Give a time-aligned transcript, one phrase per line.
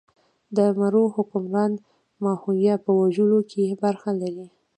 [0.57, 1.71] د مرو حکمران
[2.23, 4.47] ماهویه په وژلو کې برخه لري.